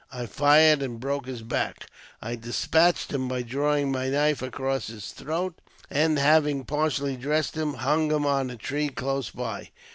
I 0.11 0.25
fired, 0.25 0.81
and 0.81 0.99
broke 0.99 1.27
his 1.27 1.43
back. 1.43 1.85
I 2.23 2.33
des 2.35 2.67
patched 2.71 3.13
him 3.13 3.27
by 3.27 3.43
drawing 3.43 3.91
my 3.91 4.09
knife 4.09 4.41
across 4.41 4.87
his 4.87 5.11
throat, 5.11 5.59
and, 5.91 6.17
having 6.17 6.65
partially 6.65 7.15
dressed 7.15 7.55
him, 7.55 7.75
hung 7.75 8.09
him 8.09 8.25
on 8.25 8.49
a 8.49 8.57
tree 8.57 8.89
close 8.89 9.29
by. 9.29 9.69